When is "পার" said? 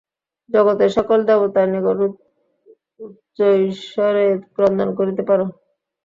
5.27-5.39